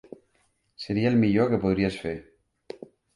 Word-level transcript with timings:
Seria 0.85 1.11
el 1.15 1.19
millor 1.23 1.51
que 1.51 1.59
podries 1.65 1.99
fer. 2.07 2.15